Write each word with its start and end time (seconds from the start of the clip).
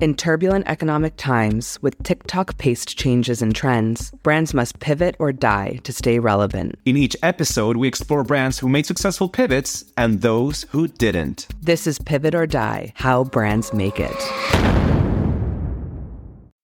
In 0.00 0.14
turbulent 0.14 0.66
economic 0.66 1.14
times, 1.18 1.78
with 1.82 2.02
TikTok 2.04 2.56
paced 2.56 2.96
changes 2.96 3.42
and 3.42 3.54
trends, 3.54 4.12
brands 4.22 4.54
must 4.54 4.80
pivot 4.80 5.14
or 5.18 5.30
die 5.30 5.78
to 5.84 5.92
stay 5.92 6.18
relevant. 6.18 6.76
In 6.86 6.96
each 6.96 7.14
episode, 7.22 7.76
we 7.76 7.86
explore 7.86 8.24
brands 8.24 8.58
who 8.60 8.68
made 8.70 8.86
successful 8.86 9.28
pivots 9.28 9.84
and 9.98 10.22
those 10.22 10.64
who 10.70 10.88
didn't. 10.88 11.48
This 11.60 11.86
is 11.86 11.98
Pivot 11.98 12.34
or 12.34 12.46
Die 12.46 12.94
How 12.96 13.24
Brands 13.24 13.74
Make 13.74 14.00
It. 14.00 14.16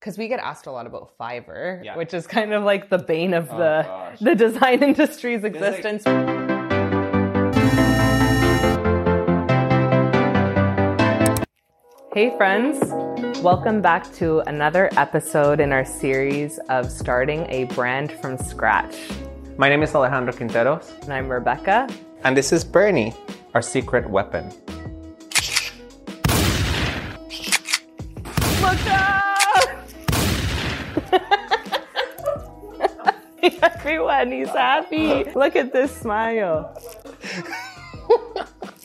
Because 0.00 0.16
we 0.16 0.28
get 0.28 0.40
asked 0.40 0.66
a 0.66 0.70
lot 0.72 0.86
about 0.86 1.12
Fiverr, 1.20 1.84
Yeah. 1.84 1.94
which 1.98 2.14
is 2.14 2.26
kind 2.26 2.54
of 2.54 2.62
like 2.64 2.88
the 2.88 2.98
bane 2.98 3.34
of 3.34 3.50
Oh, 3.50 3.58
the 3.58 3.82
gosh. 3.86 4.18
the 4.20 4.34
design 4.34 4.82
industry's 4.82 5.44
existence. 5.44 6.04
Hey, 12.16 12.34
friends. 12.38 12.80
Welcome 13.42 13.82
back 13.82 14.10
to 14.14 14.38
another 14.48 14.88
episode 14.96 15.60
in 15.60 15.70
our 15.70 15.84
series 15.84 16.58
of 16.70 16.90
starting 16.90 17.44
a 17.50 17.64
brand 17.64 18.10
from 18.10 18.38
scratch. 18.38 18.96
My 19.58 19.68
name 19.68 19.82
is 19.82 19.94
Alejandro 19.94 20.32
Quinteros, 20.32 20.98
And 21.02 21.12
I'm 21.12 21.28
Rebecca. 21.30 21.86
and 22.24 22.34
this 22.34 22.54
is 22.54 22.64
Bernie, 22.64 23.12
our 23.52 23.60
secret 23.60 24.08
weapon. 24.08 24.50
Look 28.62 28.86
out! 28.86 29.68
Everyone, 33.62 34.32
he's 34.32 34.48
happy. 34.48 35.24
Look 35.34 35.54
at 35.54 35.70
this 35.70 35.94
smile. 35.94 36.74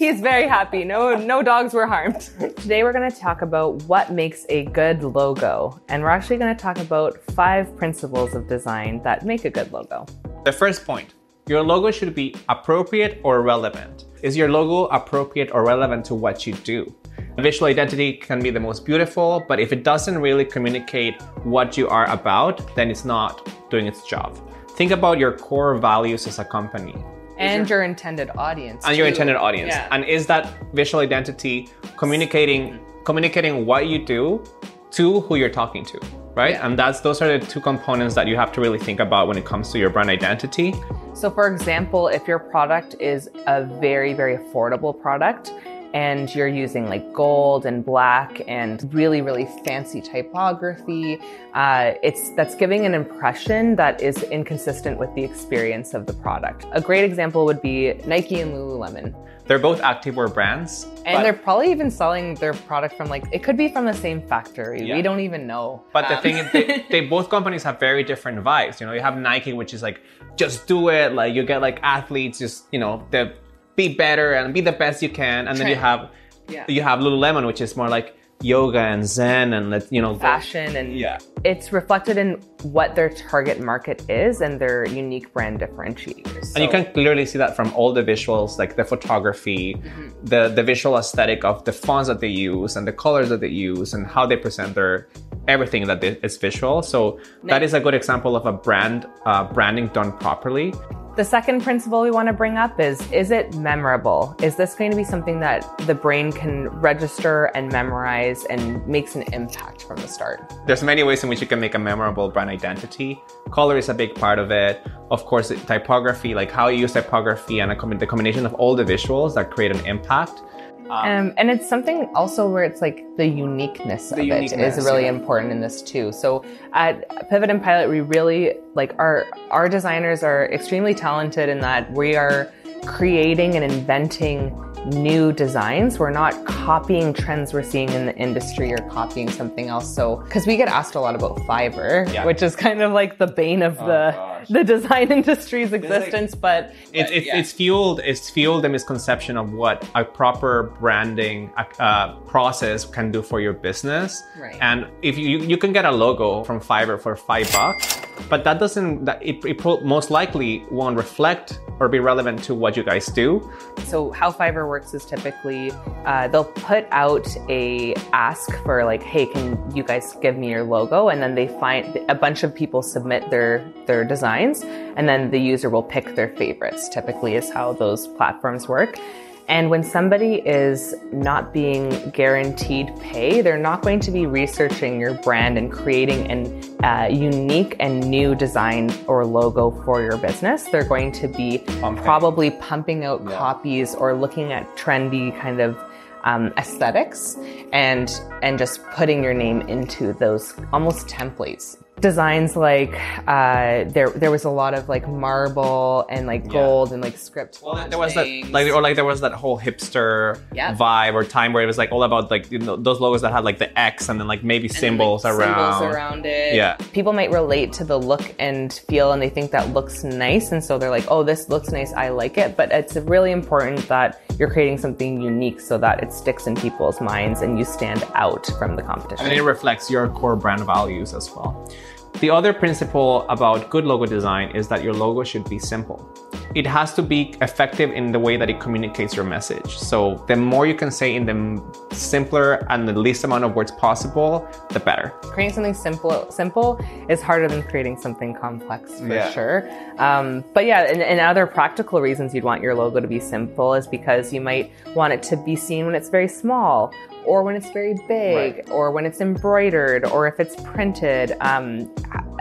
He's 0.01 0.19
very 0.19 0.47
happy. 0.47 0.83
No, 0.83 1.15
no 1.15 1.43
dogs 1.43 1.75
were 1.75 1.85
harmed. 1.85 2.21
Today 2.57 2.81
we're 2.83 2.91
going 2.91 3.07
to 3.07 3.15
talk 3.15 3.43
about 3.43 3.83
what 3.83 4.11
makes 4.11 4.47
a 4.49 4.65
good 4.65 5.03
logo, 5.03 5.79
and 5.89 6.01
we're 6.01 6.09
actually 6.09 6.37
going 6.37 6.57
to 6.57 6.59
talk 6.59 6.79
about 6.79 7.19
five 7.33 7.77
principles 7.77 8.33
of 8.33 8.47
design 8.47 9.03
that 9.03 9.27
make 9.27 9.45
a 9.45 9.51
good 9.51 9.71
logo. 9.71 10.07
The 10.43 10.53
first 10.53 10.87
point 10.87 11.13
your 11.45 11.61
logo 11.61 11.91
should 11.91 12.15
be 12.15 12.33
appropriate 12.49 13.21
or 13.23 13.43
relevant. 13.43 14.05
Is 14.23 14.35
your 14.35 14.49
logo 14.49 14.85
appropriate 14.85 15.51
or 15.53 15.63
relevant 15.63 16.03
to 16.05 16.15
what 16.15 16.47
you 16.47 16.53
do? 16.53 16.91
Visual 17.37 17.67
identity 17.67 18.13
can 18.13 18.41
be 18.41 18.49
the 18.49 18.59
most 18.59 18.83
beautiful, 18.87 19.45
but 19.47 19.59
if 19.59 19.71
it 19.71 19.83
doesn't 19.83 20.17
really 20.17 20.45
communicate 20.45 21.21
what 21.43 21.77
you 21.77 21.87
are 21.87 22.09
about, 22.09 22.75
then 22.75 22.89
it's 22.89 23.05
not 23.05 23.47
doing 23.69 23.85
its 23.85 24.07
job. 24.07 24.35
Think 24.71 24.89
about 24.89 25.19
your 25.19 25.37
core 25.37 25.75
values 25.75 26.25
as 26.25 26.39
a 26.39 26.43
company 26.43 26.95
And 27.41 27.69
your 27.69 27.83
intended 27.83 28.29
audience. 28.37 28.85
and 28.85 28.95
your 28.97 29.07
intended 29.07 29.35
audience. 29.35 29.73
Yeah. 29.73 29.87
And 29.91 30.05
is 30.05 30.27
that 30.27 30.53
visual 30.73 31.01
identity 31.01 31.69
communicating 31.97 32.79
communicating 33.03 33.65
what 33.65 33.87
you 33.87 34.05
do 34.05 34.43
to 34.91 35.21
who 35.21 35.35
you're 35.35 35.49
talking 35.49 35.83
to, 35.85 35.99
right? 36.35 36.51
Yeah. 36.51 36.65
And 36.65 36.77
that's 36.77 36.99
those 36.99 37.21
are 37.21 37.39
the 37.39 37.45
two 37.45 37.59
components 37.59 38.13
that 38.15 38.27
you 38.27 38.35
have 38.35 38.51
to 38.53 38.61
really 38.61 38.77
think 38.79 38.99
about 38.99 39.27
when 39.27 39.37
it 39.37 39.45
comes 39.45 39.71
to 39.71 39.79
your 39.79 39.89
brand 39.89 40.09
identity. 40.09 40.73
So, 41.13 41.29
for 41.31 41.47
example, 41.51 42.07
if 42.07 42.27
your 42.27 42.39
product 42.39 42.95
is 42.99 43.29
a 43.47 43.63
very, 43.63 44.13
very 44.13 44.37
affordable 44.37 44.99
product 44.99 45.53
and 45.93 46.33
you're 46.33 46.47
using 46.47 46.87
like 46.87 47.11
gold 47.13 47.65
and 47.65 47.83
black 47.85 48.41
and 48.47 48.93
really, 48.93 49.21
really 49.21 49.47
fancy 49.65 50.01
typography, 50.01 51.19
uh, 51.53 51.93
it's 52.03 52.29
that's 52.35 52.55
giving 52.55 52.85
an 52.85 52.93
impression 52.93 53.75
that 53.75 54.01
is 54.01 54.23
inconsistent 54.23 54.97
with 54.97 55.13
the 55.15 55.23
experience 55.23 55.93
of 55.93 56.05
the 56.05 56.13
product. 56.13 56.65
A 56.71 56.81
great 56.81 57.03
example 57.03 57.45
would 57.45 57.61
be 57.61 57.93
Nike 58.05 58.39
and 58.41 58.53
Lululemon. 58.53 59.13
They're 59.47 59.59
both 59.59 59.81
activewear 59.81 60.33
brands. 60.33 60.87
And 61.05 61.25
they're 61.25 61.33
probably 61.33 61.71
even 61.71 61.91
selling 61.91 62.35
their 62.35 62.53
product 62.53 62.95
from 62.95 63.09
like 63.09 63.23
it 63.33 63.43
could 63.43 63.57
be 63.57 63.67
from 63.67 63.85
the 63.85 63.93
same 63.93 64.21
factory. 64.27 64.83
Yeah. 64.87 64.95
We 64.95 65.01
don't 65.01 65.19
even 65.19 65.45
know. 65.47 65.83
but 65.91 66.07
the 66.07 66.15
Um, 66.17 66.23
thing 66.23 66.37
is, 66.37 66.51
they, 66.53 66.85
they 66.89 67.01
both 67.01 67.29
companies 67.29 67.63
have 67.63 67.79
very 67.79 68.03
different 68.03 68.41
vibes. 68.43 68.79
You 68.79 68.85
know, 68.87 68.93
you 68.93 69.01
have 69.01 69.17
Nike, 69.17 69.51
which 69.53 69.73
is 69.73 69.81
like, 69.81 70.01
just 70.37 70.67
do 70.67 70.89
it. 70.89 71.13
Like 71.13 71.33
you 71.33 71.43
get 71.43 71.59
like 71.61 71.79
athletes, 71.83 72.39
just 72.39 72.67
you 72.71 72.79
know, 72.79 73.05
the 73.11 73.33
be 73.75 73.93
better 73.95 74.33
and 74.33 74.53
be 74.53 74.61
the 74.61 74.71
best 74.71 75.01
you 75.01 75.09
can. 75.09 75.47
And 75.47 75.57
then 75.57 75.67
you 75.67 75.75
have 75.75 76.09
Yeah. 76.49 76.65
you 76.67 76.81
have 76.81 76.99
Lululemon, 76.99 77.45
which 77.45 77.61
is 77.61 77.77
more 77.77 77.89
like 77.89 78.15
yoga 78.43 78.79
and 78.79 79.05
Zen 79.05 79.53
and 79.53 79.69
let 79.69 79.83
you 79.93 80.01
know 80.01 80.15
fashion 80.15 80.75
and 80.75 80.97
Yeah. 80.97 81.19
it's 81.43 81.71
reflected 81.71 82.17
in 82.17 82.39
what 82.63 82.95
their 82.95 83.09
target 83.09 83.59
market 83.61 84.01
is 84.09 84.41
and 84.41 84.59
their 84.59 84.83
unique 84.87 85.31
brand 85.31 85.59
differentiators. 85.59 86.55
And 86.55 86.63
you 86.63 86.69
can 86.69 86.85
clearly 86.91 87.25
see 87.27 87.37
that 87.37 87.55
from 87.55 87.71
all 87.75 87.93
the 87.93 88.01
visuals, 88.03 88.57
like 88.57 88.75
the 88.75 88.83
photography, 88.83 89.75
Mm-hmm. 89.75 90.25
the 90.25 90.41
the 90.57 90.63
visual 90.63 90.97
aesthetic 90.97 91.43
of 91.45 91.63
the 91.65 91.71
fonts 91.71 92.07
that 92.09 92.19
they 92.19 92.33
use 92.51 92.75
and 92.75 92.87
the 92.87 92.93
colors 93.05 93.29
that 93.29 93.41
they 93.41 93.53
use 93.71 93.93
and 93.93 94.07
how 94.07 94.25
they 94.25 94.37
present 94.37 94.73
their 94.73 95.07
everything 95.47 95.85
that 95.87 96.03
is 96.03 96.37
visual. 96.37 96.81
So 96.81 97.19
that 97.51 97.61
is 97.63 97.73
a 97.73 97.79
good 97.79 97.93
example 97.93 98.35
of 98.35 98.45
a 98.45 98.53
brand 98.67 99.05
uh, 99.25 99.43
branding 99.53 99.87
done 99.93 100.11
properly. 100.17 100.73
The 101.17 101.25
second 101.25 101.61
principle 101.61 102.01
we 102.01 102.09
want 102.09 102.29
to 102.29 102.33
bring 102.33 102.55
up 102.55 102.79
is 102.79 103.01
is 103.11 103.31
it 103.31 103.53
memorable? 103.57 104.33
Is 104.41 104.55
this 104.55 104.73
going 104.75 104.91
to 104.91 104.97
be 104.97 105.03
something 105.03 105.41
that 105.41 105.77
the 105.79 105.93
brain 105.93 106.31
can 106.31 106.69
register 106.69 107.51
and 107.53 107.69
memorize 107.69 108.45
and 108.45 108.87
makes 108.87 109.17
an 109.17 109.23
impact 109.33 109.83
from 109.83 109.97
the 109.97 110.07
start? 110.07 110.53
There's 110.67 110.81
many 110.81 111.03
ways 111.03 111.21
in 111.21 111.27
which 111.27 111.41
you 111.41 111.47
can 111.47 111.59
make 111.59 111.75
a 111.75 111.79
memorable 111.79 112.29
brand 112.29 112.49
identity. 112.49 113.21
Color 113.51 113.77
is 113.77 113.89
a 113.89 113.93
big 113.93 114.15
part 114.15 114.39
of 114.39 114.51
it. 114.51 114.87
Of 115.11 115.25
course, 115.25 115.49
typography, 115.49 116.33
like 116.33 116.49
how 116.49 116.69
you 116.69 116.79
use 116.79 116.93
typography 116.93 117.59
and 117.59 117.77
com- 117.77 117.97
the 117.97 118.07
combination 118.07 118.45
of 118.45 118.53
all 118.53 118.73
the 118.73 118.85
visuals 118.85 119.35
that 119.35 119.51
create 119.51 119.75
an 119.75 119.85
impact. 119.85 120.43
Um, 120.91 121.33
and 121.37 121.49
it's 121.49 121.67
something 121.67 122.09
also 122.15 122.49
where 122.49 122.63
it's 122.63 122.81
like 122.81 123.05
the 123.15 123.25
uniqueness 123.25 124.11
of 124.11 124.19
it 124.19 124.25
uniqueness, 124.25 124.77
is 124.77 124.85
really 124.85 125.03
yeah. 125.03 125.09
important 125.09 125.51
in 125.51 125.61
this 125.61 125.81
too. 125.81 126.11
So 126.11 126.43
at 126.73 127.29
Pivot 127.29 127.49
and 127.49 127.63
Pilot, 127.63 127.89
we 127.89 128.01
really 128.01 128.55
like 128.75 128.93
our 128.99 129.25
our 129.49 129.69
designers 129.69 130.21
are 130.21 130.51
extremely 130.51 130.93
talented 130.93 131.47
in 131.47 131.59
that 131.59 131.91
we 131.93 132.15
are 132.15 132.51
creating 132.85 133.55
and 133.55 133.63
inventing 133.63 134.55
new 134.87 135.31
designs. 135.31 135.99
We're 135.99 136.09
not 136.09 136.43
copying 136.45 137.13
trends 137.13 137.53
we're 137.53 137.61
seeing 137.61 137.89
in 137.89 138.07
the 138.07 138.15
industry 138.15 138.73
or 138.73 138.77
copying 138.89 139.29
something 139.29 139.67
else. 139.67 139.93
So 139.93 140.17
because 140.17 140.47
we 140.47 140.57
get 140.57 140.67
asked 140.67 140.95
a 140.95 140.99
lot 140.99 141.13
about 141.13 141.37
Fiverr, 141.41 142.11
Yeah. 142.11 142.25
which 142.25 142.41
is 142.41 142.55
kind 142.55 142.81
of 142.81 142.91
like 142.91 143.19
the 143.19 143.27
bane 143.27 143.61
of 143.61 143.77
the 143.77 144.11
gosh. 144.15 144.47
the 144.49 144.63
design 144.63 145.11
industry's 145.19 145.71
existence, 145.71 146.33
but 146.33 146.73
It's, 146.93 147.11
it's, 147.11 147.27
it's 147.31 147.51
fueled 147.51 147.99
it's 148.03 148.31
fueled 148.31 148.63
the 148.63 148.69
misconception 148.69 149.37
of 149.37 149.53
what 149.53 149.87
a 149.93 150.03
proper 150.03 150.73
branding 150.79 151.51
uh, 151.77 152.15
process 152.21 152.83
can 152.83 153.11
do 153.11 153.21
for 153.21 153.39
your 153.39 153.53
business. 153.53 154.19
Right. 154.39 154.57
And 154.61 154.87
if 155.03 155.15
you 155.15 155.37
you 155.41 155.57
can 155.57 155.73
get 155.73 155.85
a 155.85 155.91
logo 155.91 156.43
from 156.43 156.59
Fiverr 156.59 156.99
for 156.99 157.15
five 157.15 157.51
bucks, 157.53 158.01
but 158.29 158.43
that 158.45 158.57
doesn't 158.57 159.05
that 159.05 159.21
it, 159.23 159.45
it 159.45 159.59
pro- 159.59 159.81
most 159.81 160.09
likely 160.09 160.63
won't 160.71 160.97
reflect 160.97 161.59
or 161.81 161.89
be 161.89 161.99
relevant 161.99 162.43
to 162.43 162.53
what 162.53 162.77
you 162.77 162.83
guys 162.83 163.07
do. 163.07 163.51
So 163.85 164.11
how 164.11 164.31
Fiverr 164.31 164.67
works 164.67 164.93
is 164.93 165.03
typically 165.03 165.71
uh, 166.05 166.27
they'll 166.27 166.45
put 166.45 166.85
out 166.91 167.27
a 167.49 167.95
ask 168.13 168.55
for 168.63 168.85
like, 168.85 169.01
hey, 169.01 169.25
can 169.25 169.57
you 169.75 169.81
guys 169.81 170.15
give 170.21 170.37
me 170.37 170.51
your 170.51 170.63
logo? 170.63 171.09
And 171.09 171.23
then 171.23 171.33
they 171.33 171.47
find 171.47 171.99
a 172.07 172.13
bunch 172.13 172.43
of 172.43 172.53
people 172.53 172.83
submit 172.83 173.31
their 173.31 173.67
their 173.87 174.05
designs, 174.05 174.61
and 174.61 175.09
then 175.09 175.31
the 175.31 175.39
user 175.39 175.71
will 175.71 175.81
pick 175.81 176.13
their 176.15 176.29
favorites. 176.37 176.87
Typically, 176.87 177.33
is 177.33 177.49
how 177.49 177.73
those 177.73 178.07
platforms 178.09 178.67
work. 178.67 178.99
And 179.47 179.69
when 179.69 179.83
somebody 179.83 180.35
is 180.35 180.95
not 181.11 181.53
being 181.53 182.09
guaranteed 182.11 182.95
pay, 182.99 183.41
they're 183.41 183.57
not 183.57 183.81
going 183.81 183.99
to 184.01 184.11
be 184.11 184.25
researching 184.25 184.99
your 184.99 185.13
brand 185.15 185.57
and 185.57 185.71
creating 185.71 186.31
an 186.31 186.83
uh, 186.83 187.07
unique 187.11 187.75
and 187.79 187.99
new 188.09 188.33
design 188.35 188.91
or 189.07 189.25
logo 189.25 189.71
for 189.83 190.01
your 190.01 190.17
business. 190.17 190.63
They're 190.63 190.83
going 190.83 191.11
to 191.13 191.27
be 191.27 191.59
Pumping. 191.59 192.03
probably 192.03 192.51
pumping 192.51 193.03
out 193.03 193.25
copies 193.25 193.93
or 193.95 194.13
looking 194.13 194.53
at 194.53 194.65
trendy 194.77 195.37
kind 195.39 195.59
of 195.59 195.77
um, 196.23 196.53
aesthetics 196.57 197.35
and 197.73 198.21
and 198.43 198.57
just 198.57 198.83
putting 198.91 199.23
your 199.23 199.33
name 199.33 199.61
into 199.61 200.13
those 200.13 200.53
almost 200.71 201.07
templates 201.07 201.77
designs 202.01 202.55
like 202.55 202.93
uh, 203.27 203.85
there 203.95 204.09
there 204.09 204.31
was 204.31 204.43
a 204.43 204.49
lot 204.49 204.73
of 204.73 204.89
like 204.89 205.07
marble 205.07 206.05
and 206.09 206.27
like 206.27 206.47
gold 206.47 206.91
and 206.91 207.01
like 207.01 207.17
script 207.17 207.59
Well, 207.63 207.87
there 207.89 207.99
was 207.99 208.13
that 208.15 208.25
like 208.51 208.67
or 208.73 208.81
like 208.81 208.95
there 208.95 209.05
was 209.05 209.21
that 209.21 209.33
whole 209.33 209.59
hipster 209.59 210.39
Yeah. 210.53 210.75
vibe 210.75 211.13
or 211.13 211.23
time 211.23 211.53
where 211.53 211.63
it 211.63 211.67
was 211.67 211.77
like 211.77 211.91
all 211.91 212.03
about 212.03 212.31
like 212.31 212.51
you 212.51 212.59
know, 212.59 212.75
those 212.75 212.99
logos 212.99 213.21
that 213.21 213.31
had 213.31 213.43
like 213.43 213.59
the 213.59 213.69
X 213.79 214.09
and 214.09 214.19
then 214.19 214.27
like 214.27 214.43
maybe 214.43 214.67
and, 214.67 214.73
like, 214.73 214.79
symbols 214.79 215.25
around. 215.25 215.39
symbols 215.79 215.95
around 215.95 216.25
it. 216.25 216.55
Yeah. 216.55 216.75
People 216.93 217.13
might 217.13 217.31
relate 217.31 217.71
to 217.73 217.83
the 217.83 217.99
look 217.99 218.33
and 218.39 218.73
feel 218.89 219.11
and 219.13 219.21
they 219.21 219.29
think 219.29 219.51
that 219.51 219.69
looks 219.73 220.03
nice 220.03 220.51
and 220.51 220.63
so 220.63 220.77
they're 220.77 220.89
like, 220.89 221.05
"Oh, 221.09 221.23
this 221.23 221.49
looks 221.49 221.69
nice. 221.71 221.93
I 221.93 222.09
like 222.09 222.37
it." 222.37 222.57
But 222.57 222.71
it's 222.71 222.95
really 222.95 223.31
important 223.31 223.87
that 223.87 224.21
you're 224.39 224.49
creating 224.49 224.77
something 224.79 225.21
unique 225.21 225.59
so 225.61 225.77
that 225.77 226.01
it 226.03 226.11
sticks 226.11 226.47
in 226.47 226.55
people's 226.55 226.99
minds 226.99 227.41
and 227.41 227.59
you 227.59 227.65
stand 227.65 228.03
out 228.15 228.45
from 228.57 228.75
the 228.75 228.81
competition. 228.81 229.25
and 229.25 229.33
it 229.33 229.43
reflects 229.43 229.89
your 229.91 230.07
core 230.09 230.35
brand 230.35 230.61
values 230.65 231.13
as 231.13 231.29
well. 231.35 231.69
The 232.19 232.29
other 232.29 232.53
principle 232.53 233.25
about 233.29 233.69
good 233.69 233.85
logo 233.85 234.05
design 234.05 234.51
is 234.55 234.67
that 234.67 234.83
your 234.83 234.93
logo 234.93 235.23
should 235.23 235.49
be 235.49 235.57
simple. 235.57 236.07
It 236.53 236.67
has 236.67 236.93
to 236.95 237.01
be 237.01 237.33
effective 237.41 237.91
in 237.91 238.11
the 238.11 238.19
way 238.19 238.35
that 238.37 238.49
it 238.49 238.59
communicates 238.59 239.15
your 239.15 239.25
message. 239.25 239.77
So 239.77 240.23
the 240.27 240.35
more 240.35 240.65
you 240.65 240.75
can 240.75 240.91
say 240.91 241.15
in 241.15 241.25
the 241.25 241.95
simpler 241.95 242.65
and 242.69 242.87
the 242.87 242.93
least 242.93 243.23
amount 243.23 243.43
of 243.43 243.55
words 243.55 243.71
possible, 243.71 244.47
the 244.69 244.79
better. 244.79 245.09
Creating 245.21 245.53
something 245.53 245.73
simple 245.73 246.29
simple 246.31 246.79
is 247.07 247.21
harder 247.21 247.47
than 247.47 247.63
creating 247.63 247.97
something 247.97 248.33
complex 248.35 248.99
for 248.99 249.07
Yeah. 249.07 249.29
sure. 249.31 249.69
Um, 249.97 250.43
but 250.53 250.65
yeah, 250.65 250.81
and, 250.81 251.01
and 251.01 251.19
other 251.19 251.45
practical 251.47 252.01
reasons 252.01 252.33
you'd 252.33 252.43
want 252.43 252.61
your 252.61 252.75
logo 252.75 252.99
to 252.99 253.07
be 253.07 253.19
simple 253.19 253.73
is 253.73 253.87
because 253.87 254.33
you 254.33 254.41
might 254.41 254.71
want 254.95 255.13
it 255.13 255.23
to 255.23 255.37
be 255.37 255.55
seen 255.55 255.85
when 255.85 255.95
it's 255.95 256.09
very 256.09 256.27
small, 256.27 256.93
or 257.25 257.43
when 257.43 257.55
it's 257.55 257.69
very 257.69 257.95
big, 258.07 258.67
or 258.71 258.91
when 258.91 259.05
it's 259.05 259.21
embroidered, 259.21 260.05
or 260.05 260.27
if 260.27 260.39
it's 260.39 260.55
printed. 260.63 261.33
Um, 261.41 261.93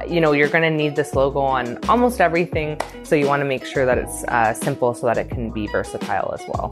you 0.08 0.20
know, 0.20 0.32
you're 0.32 0.48
going 0.48 0.62
to 0.62 0.70
need 0.70 0.96
this 0.96 1.14
logo 1.14 1.40
on 1.40 1.78
almost 1.88 2.20
everything, 2.20 2.80
so 3.02 3.14
you 3.14 3.26
want 3.26 3.40
to 3.40 3.44
make 3.44 3.64
sure 3.64 3.86
that 3.86 3.98
it's 3.98 4.24
uh, 4.24 4.54
simple 4.54 4.94
so 4.94 5.06
that 5.06 5.18
it 5.18 5.30
can 5.30 5.50
be 5.50 5.66
versatile 5.66 6.32
as 6.32 6.42
well. 6.48 6.70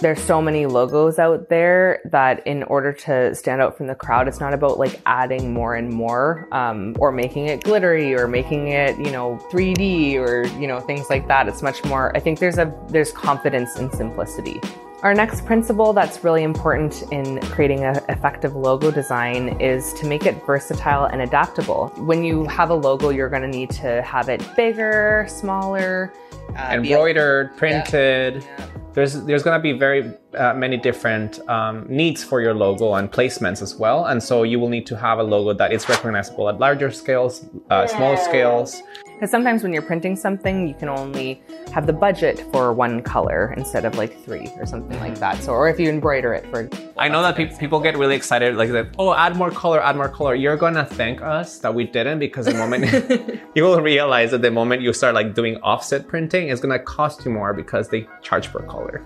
There's 0.00 0.20
so 0.20 0.42
many 0.42 0.66
logos 0.66 1.18
out 1.18 1.48
there 1.48 2.00
that 2.06 2.46
in 2.46 2.62
order 2.64 2.92
to 2.92 3.34
stand 3.34 3.62
out 3.62 3.76
from 3.76 3.86
the 3.86 3.94
crowd, 3.94 4.28
it's 4.28 4.40
not 4.40 4.52
about 4.52 4.78
like 4.78 5.00
adding 5.06 5.52
more 5.52 5.74
and 5.74 5.90
more 5.90 6.48
um, 6.52 6.96
or 6.98 7.12
making 7.12 7.46
it 7.46 7.64
glittery 7.64 8.14
or 8.14 8.28
making 8.28 8.68
it, 8.68 8.96
you 8.98 9.10
know, 9.10 9.38
3D 9.50 10.16
or, 10.16 10.46
you 10.58 10.66
know, 10.66 10.80
things 10.80 11.08
like 11.10 11.28
that. 11.28 11.48
It's 11.48 11.62
much 11.62 11.84
more, 11.84 12.16
I 12.16 12.20
think 12.20 12.38
there's 12.38 12.58
a, 12.58 12.72
there's 12.88 13.12
confidence 13.12 13.76
in 13.76 13.90
simplicity. 13.92 14.60
Our 15.06 15.14
next 15.14 15.46
principle 15.46 15.92
that's 15.92 16.24
really 16.24 16.42
important 16.42 17.04
in 17.12 17.40
creating 17.42 17.84
an 17.84 18.02
effective 18.08 18.56
logo 18.56 18.90
design 18.90 19.50
is 19.60 19.92
to 20.00 20.04
make 20.04 20.26
it 20.26 20.44
versatile 20.44 21.04
and 21.04 21.22
adaptable. 21.22 21.92
When 21.98 22.24
you 22.24 22.44
have 22.46 22.70
a 22.70 22.74
logo, 22.74 23.10
you're 23.10 23.28
going 23.28 23.42
to 23.42 23.48
need 23.48 23.70
to 23.70 24.02
have 24.02 24.28
it 24.28 24.44
bigger, 24.56 25.24
smaller, 25.28 26.12
uh, 26.56 26.70
Embroidered, 26.72 27.56
printed. 27.56 28.42
Yeah. 28.42 28.66
There's 28.94 29.22
there's 29.22 29.44
gonna 29.44 29.62
be 29.62 29.78
very 29.78 30.12
uh, 30.36 30.54
many 30.54 30.76
different 30.76 31.40
um, 31.48 31.86
needs 31.88 32.22
for 32.22 32.40
your 32.40 32.54
logo 32.54 32.94
and 32.94 33.10
placements 33.10 33.62
as 33.62 33.76
well, 33.76 34.06
and 34.06 34.22
so 34.22 34.42
you 34.42 34.58
will 34.58 34.68
need 34.68 34.86
to 34.86 34.96
have 34.96 35.18
a 35.18 35.22
logo 35.22 35.52
that 35.52 35.72
is 35.72 35.88
recognizable 35.88 36.48
at 36.48 36.58
larger 36.58 36.90
scales, 36.90 37.46
uh, 37.70 37.86
smaller 37.86 38.16
scales. 38.16 38.82
Because 39.16 39.30
sometimes 39.30 39.62
when 39.62 39.72
you're 39.72 39.80
printing 39.80 40.14
something, 40.14 40.68
you 40.68 40.74
can 40.74 40.90
only 40.90 41.40
have 41.72 41.86
the 41.86 41.92
budget 41.92 42.38
for 42.52 42.74
one 42.74 43.00
color 43.02 43.54
instead 43.56 43.86
of 43.86 43.96
like 43.96 44.14
three 44.24 44.52
or 44.58 44.66
something 44.66 45.00
like 45.00 45.18
that. 45.20 45.42
So, 45.42 45.52
or 45.52 45.70
if 45.70 45.80
you 45.80 45.88
embroider 45.88 46.34
it 46.34 46.44
for. 46.50 46.68
I 46.98 47.08
know 47.08 47.22
that 47.22 47.34
pe- 47.34 47.56
people 47.56 47.80
get 47.80 47.96
really 47.96 48.14
excited, 48.14 48.56
like 48.56 48.72
that. 48.72 48.94
Oh, 48.98 49.14
add 49.14 49.34
more 49.34 49.50
color, 49.50 49.82
add 49.82 49.96
more 49.96 50.10
color. 50.10 50.34
You're 50.34 50.58
gonna 50.58 50.84
thank 50.84 51.22
us 51.22 51.58
that 51.60 51.74
we 51.74 51.84
didn't, 51.84 52.18
because 52.18 52.44
the 52.44 52.52
moment 52.52 53.40
you 53.54 53.62
will 53.62 53.80
realize 53.80 54.32
that 54.32 54.42
the 54.42 54.50
moment 54.50 54.82
you 54.82 54.92
start 54.92 55.14
like 55.14 55.34
doing 55.34 55.56
offset 55.62 56.06
printing, 56.06 56.48
it's 56.50 56.60
gonna 56.60 56.78
cost 56.78 57.24
you 57.24 57.30
more 57.30 57.54
because 57.54 57.88
they 57.88 58.06
charge 58.20 58.52
per 58.52 58.60
color. 58.60 59.02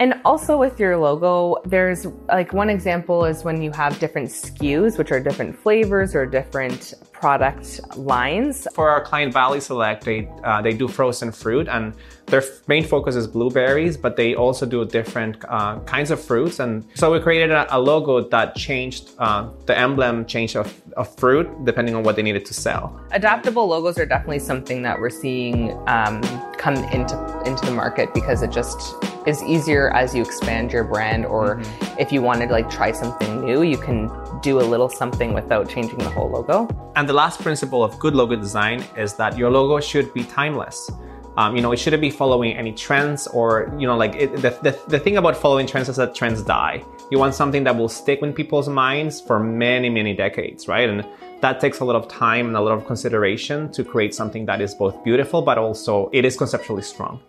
And 0.00 0.14
also 0.24 0.56
with 0.56 0.80
your 0.80 0.96
logo, 0.96 1.56
there's 1.66 2.06
like 2.28 2.54
one 2.54 2.70
example 2.70 3.26
is 3.26 3.44
when 3.44 3.60
you 3.60 3.70
have 3.72 3.98
different 3.98 4.30
SKUs, 4.30 4.96
which 4.96 5.12
are 5.12 5.20
different 5.20 5.54
flavors 5.54 6.14
or 6.14 6.24
different 6.24 6.94
product 7.12 7.80
lines. 7.98 8.66
For 8.74 8.88
our 8.88 9.04
client 9.04 9.34
Valley 9.34 9.60
Select, 9.60 10.04
they 10.04 10.26
uh, 10.42 10.62
they 10.62 10.72
do 10.72 10.88
frozen 10.88 11.30
fruit, 11.30 11.68
and 11.68 11.92
their 12.24 12.40
f- 12.40 12.66
main 12.66 12.82
focus 12.82 13.14
is 13.14 13.26
blueberries, 13.26 13.98
but 13.98 14.16
they 14.16 14.34
also 14.34 14.64
do 14.64 14.86
different 14.86 15.36
uh, 15.50 15.80
kinds 15.80 16.10
of 16.10 16.18
fruits. 16.18 16.60
And 16.60 16.86
so 16.94 17.12
we 17.12 17.20
created 17.20 17.50
a, 17.50 17.76
a 17.76 17.78
logo 17.78 18.26
that 18.26 18.56
changed 18.56 19.10
uh, 19.18 19.50
the 19.66 19.76
emblem, 19.76 20.24
changed 20.24 20.56
of, 20.56 20.72
of 20.96 21.14
fruit 21.18 21.46
depending 21.66 21.94
on 21.94 22.04
what 22.04 22.16
they 22.16 22.22
needed 22.22 22.46
to 22.46 22.54
sell. 22.54 22.98
Adaptable 23.12 23.66
logos 23.68 23.98
are 23.98 24.06
definitely 24.06 24.38
something 24.38 24.80
that 24.80 24.98
we're 24.98 25.10
seeing 25.10 25.72
um, 25.86 26.22
come 26.56 26.76
into 26.96 27.16
into 27.44 27.66
the 27.66 27.72
market 27.72 28.14
because 28.14 28.42
it 28.42 28.50
just 28.50 28.94
is 29.30 29.42
easier 29.44 29.84
as 30.02 30.14
you 30.14 30.22
expand 30.22 30.72
your 30.72 30.84
brand 30.84 31.24
or 31.24 31.62
if 31.98 32.12
you 32.12 32.20
wanted 32.20 32.48
to 32.48 32.52
like 32.52 32.68
try 32.68 32.90
something 32.92 33.30
new 33.46 33.62
you 33.62 33.78
can 33.78 33.98
do 34.42 34.60
a 34.60 34.66
little 34.72 34.88
something 34.88 35.32
without 35.32 35.68
changing 35.68 35.98
the 35.98 36.10
whole 36.10 36.30
logo 36.30 36.68
And 36.96 37.08
the 37.08 37.12
last 37.12 37.40
principle 37.40 37.82
of 37.82 37.98
good 37.98 38.14
logo 38.14 38.36
design 38.36 38.84
is 38.96 39.14
that 39.14 39.38
your 39.38 39.50
logo 39.50 39.80
should 39.80 40.12
be 40.12 40.24
timeless. 40.24 40.90
Um, 41.36 41.54
you 41.56 41.62
know, 41.62 41.72
it 41.72 41.78
shouldn't 41.78 42.02
be 42.02 42.10
following 42.10 42.52
any 42.56 42.72
trends 42.72 43.26
or, 43.28 43.72
you 43.78 43.86
know, 43.86 43.96
like 43.96 44.14
it, 44.16 44.32
the, 44.44 44.50
the, 44.62 44.78
the 44.88 44.98
thing 44.98 45.16
about 45.16 45.36
following 45.36 45.66
trends 45.66 45.88
is 45.88 45.96
that 45.96 46.14
trends 46.14 46.42
die. 46.42 46.82
You 47.10 47.18
want 47.18 47.34
something 47.34 47.64
that 47.64 47.76
will 47.76 47.88
stick 47.88 48.20
in 48.22 48.32
people's 48.32 48.68
minds 48.68 49.20
for 49.20 49.38
many, 49.38 49.88
many 49.88 50.14
decades, 50.14 50.68
right? 50.68 50.88
And 50.88 51.06
that 51.40 51.60
takes 51.60 51.80
a 51.80 51.84
lot 51.84 51.96
of 51.96 52.08
time 52.08 52.48
and 52.48 52.56
a 52.56 52.60
lot 52.60 52.72
of 52.72 52.86
consideration 52.86 53.70
to 53.72 53.84
create 53.84 54.14
something 54.14 54.44
that 54.46 54.60
is 54.60 54.74
both 54.74 55.02
beautiful, 55.04 55.40
but 55.40 55.56
also 55.56 56.10
it 56.12 56.24
is 56.24 56.36
conceptually 56.36 56.82
strong. 56.82 57.20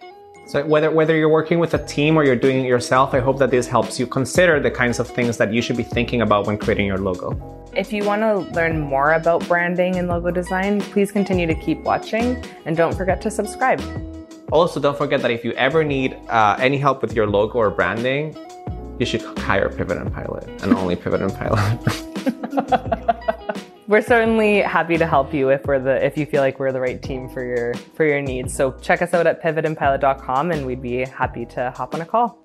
So 0.51 0.65
whether 0.65 0.92
whether 0.92 1.15
you're 1.15 1.30
working 1.30 1.59
with 1.59 1.74
a 1.75 1.86
team 1.86 2.18
or 2.18 2.25
you're 2.25 2.36
doing 2.36 2.65
it 2.65 2.68
yourself, 2.68 3.13
I 3.13 3.21
hope 3.21 3.39
that 3.39 3.51
this 3.51 3.68
helps 3.68 3.98
you 3.98 4.06
consider 4.06 4.59
the 4.59 4.69
kinds 4.69 5.00
of 5.00 5.07
things 5.07 5.38
that 5.38 5.53
you 5.53 5.62
should 5.62 5.77
be 5.77 5.83
thinking 5.83 6.24
about 6.24 6.45
when 6.45 6.57
creating 6.57 6.88
your 6.88 6.98
logo. 6.98 7.30
if 7.74 7.94
you 7.94 8.03
want 8.03 8.21
to 8.21 8.33
learn 8.53 8.81
more 8.81 9.13
about 9.13 9.48
branding 9.48 9.95
and 9.95 10.09
logo 10.09 10.30
design 10.30 10.81
please 10.94 11.09
continue 11.09 11.48
to 11.48 11.56
keep 11.65 11.80
watching 11.92 12.25
and 12.65 12.75
don't 12.75 12.95
forget 13.00 13.21
to 13.21 13.31
subscribe 13.31 13.80
Also, 14.51 14.81
don't 14.81 14.98
forget 14.98 15.21
that 15.21 15.31
if 15.31 15.45
you 15.45 15.53
ever 15.68 15.81
need 15.86 16.18
uh, 16.27 16.68
any 16.68 16.77
help 16.77 17.01
with 17.01 17.15
your 17.15 17.27
logo 17.27 17.57
or 17.57 17.69
branding, 17.69 18.36
you 19.00 19.06
should 19.06 19.24
hire 19.48 19.69
Pivot 19.69 19.98
and 20.03 20.12
Pilot 20.13 20.44
and 20.62 20.74
only 20.74 20.98
Pivot 20.98 21.21
and 21.21 21.33
Pilot. 21.42 21.80
we're 23.91 24.01
certainly 24.01 24.61
happy 24.61 24.97
to 24.97 25.05
help 25.05 25.33
you 25.33 25.49
if 25.49 25.65
we're 25.65 25.77
the 25.77 26.03
if 26.03 26.17
you 26.17 26.25
feel 26.25 26.39
like 26.39 26.59
we're 26.59 26.71
the 26.71 26.79
right 26.79 27.03
team 27.03 27.27
for 27.27 27.43
your 27.43 27.73
for 27.93 28.05
your 28.05 28.21
needs. 28.21 28.55
So 28.55 28.71
check 28.71 29.01
us 29.01 29.13
out 29.13 29.27
at 29.27 29.43
pivotandpilot.com 29.43 30.51
and 30.51 30.65
we'd 30.65 30.81
be 30.81 31.03
happy 31.03 31.45
to 31.47 31.71
hop 31.75 31.93
on 31.93 31.99
a 31.99 32.05
call 32.05 32.41